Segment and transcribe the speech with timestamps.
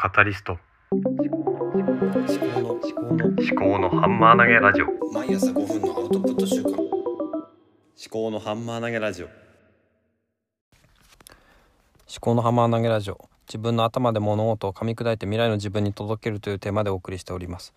[0.00, 0.56] カタリスト。
[0.92, 4.86] 思考の思考の思考のハンマー投げラジオ。
[5.12, 6.78] 毎朝5分のアウトプット週間思
[8.08, 9.26] 考のハンマー投げラジオ。
[9.26, 9.32] 思
[12.20, 13.28] 考のハンマー投げラジオ。
[13.48, 17.74] 自分の頭で物事を噛み砕いて未来の自分に届けるというテーマでお送りしております。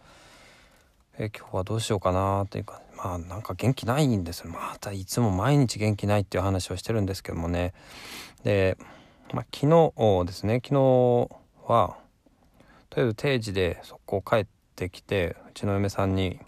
[1.18, 4.52] えー今日はどうしようかなというかまあなんか元気ないんですよ。
[4.52, 7.74] またいつも毎日元気ないっていう話をしてるんですけどもね。
[8.44, 8.78] で、
[9.34, 10.62] まあ、昨日ですね。
[10.64, 11.30] 昨日
[11.68, 11.98] は
[12.91, 14.45] とりあえず定時で速攻帰っ
[14.76, 16.40] てきてうちの嫁さんに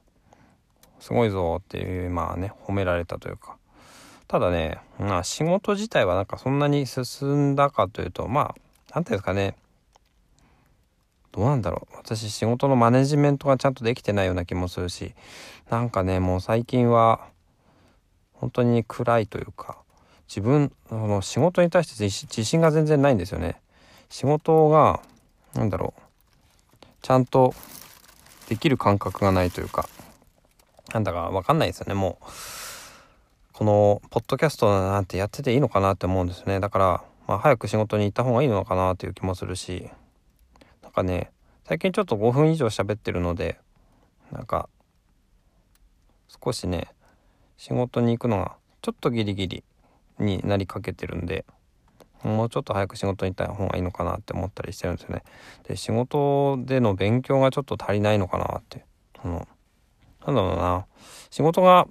[0.99, 3.57] 「すごいぞ」っていうまあね褒められたというか。
[4.27, 8.55] ただねまあ仕事自体はなんかそんなに進んだかというとまあ
[8.93, 9.55] 何ていうんですかね。
[11.31, 11.95] どうなんだろう。
[11.95, 15.15] 私仕事のマネジメントがちゃんとできてないような気もするし
[15.69, 17.21] なんかねもう最近は
[18.33, 19.77] 本当に暗いというか
[20.27, 23.61] 自分の仕事に対して自信が全然ないんですよね。
[24.09, 24.99] 仕事が
[25.53, 26.02] なんだろう。
[27.03, 27.53] ちゃんと
[28.47, 29.87] できる感覚がないというか
[30.93, 31.93] なんだかわかんないですよね。
[31.93, 32.25] もう
[33.51, 36.59] このポッドキャストなんてやってていいのかなって思うんですね。
[36.59, 39.89] だから、まあ、早く仕事に行った方がいいのかなっていう気もするし
[40.81, 41.31] なんかね
[41.65, 43.59] 最近ちょっと5分以上喋ってるので
[44.31, 44.69] なんか
[46.43, 46.87] 少しね
[47.57, 49.63] 仕事に行くのがちょっとギリギリ
[50.19, 51.45] になりかけてるんで
[52.23, 55.23] もうちょっと早く仕事に行った方がいいのかなって思ったりしてるんですよね。
[55.67, 58.85] で仕事での勉強がちょっと足りないのかなって。
[59.21, 59.47] その
[60.25, 60.85] なんだろうな。
[61.29, 61.87] 仕事が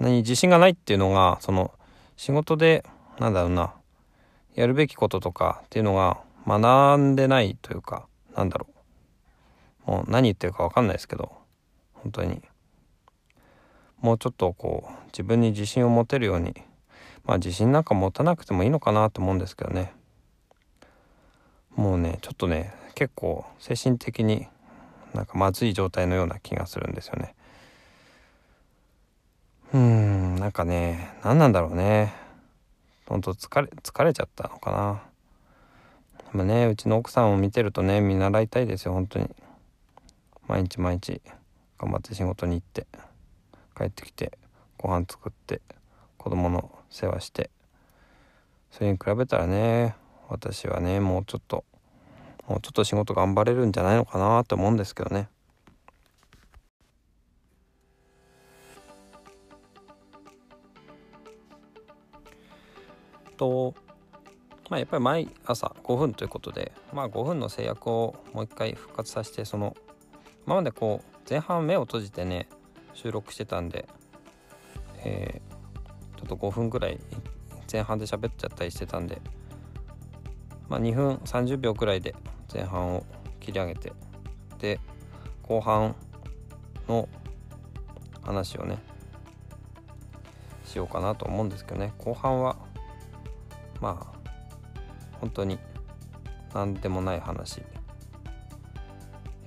[0.00, 1.72] 何自信がないっていうのがその
[2.16, 2.84] 仕事で
[3.18, 3.74] なんだろうな。
[4.54, 8.66] やるべきこととかっていうのが学んでないというかなんだろ
[9.86, 9.90] う。
[9.90, 11.32] もう何言ってるか分かんないですけど
[11.92, 12.40] 本当に。
[14.00, 16.54] もうちょっとこう自分に自信を持てるように
[17.26, 19.92] まあ自信なんか持たなくてもいいのかなと思うんですけどね。
[21.74, 24.46] もうねちょっとね結構精神的に
[25.12, 27.34] なんかまずい状態のような気がするんですよね。
[29.74, 32.14] うんなんかね何なんだろうね。
[33.06, 35.02] ほんと疲れ疲れちゃったのかな。
[36.32, 39.28] でもねうちの奥さんを見てるとね見習いたいですよ本当に。
[40.48, 41.20] 毎日毎日
[41.78, 42.86] 頑張って仕事に行って
[43.76, 44.38] 帰ってきて
[44.78, 45.60] ご飯作って。
[46.26, 47.50] 子供の世話して
[48.72, 49.94] それに比べたらね
[50.28, 51.64] 私はねもうちょっと
[52.48, 55.28] もうちょっと仕事頑張れるんじゃないのかなと思うんですけどね。
[63.36, 63.74] と
[64.68, 69.76] まあやっぱり毎朝5分ということでまあ5分の制約をもう一回復活させてその
[70.44, 72.48] 今までこう前半目を閉じてね
[72.94, 73.86] 収録してたんで、
[75.04, 75.55] えー
[76.16, 76.98] ちょっと5分ぐらい
[77.70, 79.20] 前半で喋っちゃったりしてたんで
[80.68, 82.14] まあ2分30秒くらいで
[82.52, 83.04] 前半を
[83.40, 83.92] 切り上げて
[84.58, 84.80] で
[85.42, 85.94] 後半
[86.88, 87.08] の
[88.22, 88.78] 話をね
[90.64, 91.92] しようかなと思うんですけどね。
[91.98, 92.56] 後半は
[93.80, 94.18] まあ
[95.20, 95.58] 本当に
[96.52, 97.58] 何でもない話。
[97.58, 97.62] い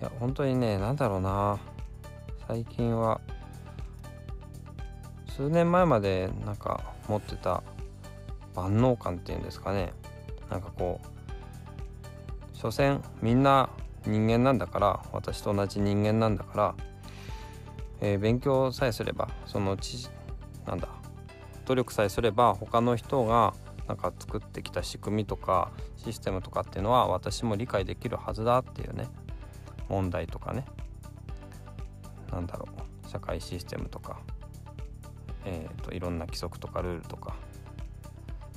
[0.02, 1.60] や本当にね何だろうな。
[2.48, 3.20] 最近は
[5.36, 7.64] 数年前までなんか持ってた
[8.56, 9.94] 万能感っていうんですかね。
[10.50, 13.70] なんかこう所詮みんな
[14.06, 16.76] 人間なんだから私と同じ人間なんだから、
[18.02, 20.10] えー勉強さえすればその知
[20.66, 20.88] なんだ
[21.66, 23.54] 努力さえすれば他の人が
[23.88, 29.08] なんか作ってきた仕組みとかシステムとかっていうのは私も理解できるはずだっていうね
[29.88, 30.66] 問題とかね。
[32.32, 32.68] なんだろ
[33.06, 34.20] う社会システムとか。
[35.46, 37.36] えー、といろんな規則とかルールとか。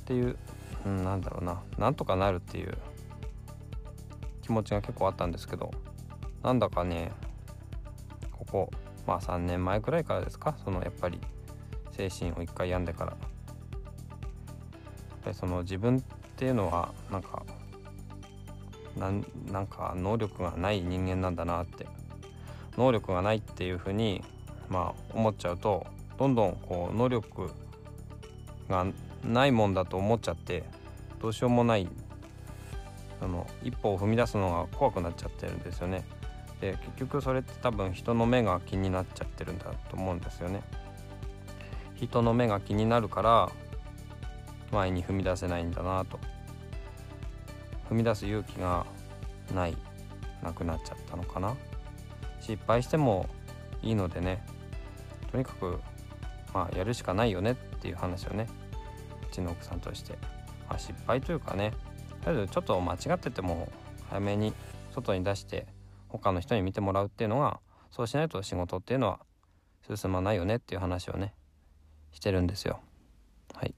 [0.01, 0.37] っていう、
[0.85, 1.61] うん、なんだろうな。
[1.77, 2.77] なんとかなるっていう。
[4.41, 5.71] 気持ちが結構あったんですけど。
[6.41, 7.11] なんだかね
[8.31, 8.71] ここ
[9.07, 10.57] まあ3年前くらいからですか？
[10.63, 11.19] そのやっぱり
[11.91, 13.15] 精神を一回病んでから。
[15.25, 16.01] でその自分っ
[16.35, 17.43] ていうのはなんか
[18.97, 21.87] なんなんか能力がない人間なんだなって。
[22.75, 24.23] 能力がないっていうふうに
[24.67, 25.85] まあ思っちゃうと
[26.17, 27.49] どんどんこう能力
[28.69, 28.85] が
[29.23, 30.63] ないもんだと思っちゃって
[31.21, 31.87] どうしようもない
[33.19, 36.03] その一歩を踏み出すのが怖くなっちゃってるんですよね。
[36.59, 40.61] で結局それって多分人の目が気になっちゃってるんだと思うんですよね。
[41.95, 43.49] 人の目が気になるから
[44.71, 46.19] 前に踏み出せないんだなと
[47.89, 48.85] 踏み出す勇気が
[49.53, 49.77] ない
[50.41, 51.55] なくなっちゃったのかな
[52.41, 53.27] 失敗しても
[53.81, 54.43] いいのでね
[55.31, 55.79] とにかく
[56.53, 58.47] まあやるしかないよねっていう話をね
[59.29, 60.13] うちの奥さんとして、
[60.69, 61.73] まあ、失敗というかね。
[62.23, 63.67] とりあえずちょっと間違ってても
[64.09, 64.53] 早めに
[64.93, 65.65] 外に出して
[66.07, 67.59] 他の人に見てもらうっていうのが
[67.91, 69.19] そうしないと仕事っていうのは
[69.93, 71.33] 進まないよねっていう話をね
[72.11, 72.79] してるんですよ。
[73.53, 73.75] はい。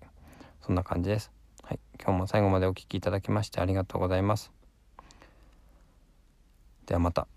[0.62, 1.32] そんな感じです。
[1.64, 1.80] はい。
[2.00, 4.52] 今日も最後までお聴きいただきましてありがとうございます。
[6.86, 7.28] ではまた。